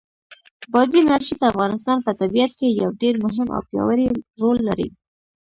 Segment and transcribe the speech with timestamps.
[0.71, 4.07] بادي انرژي د افغانستان په طبیعت کې یو ډېر مهم او پیاوړی
[4.41, 4.87] رول لري.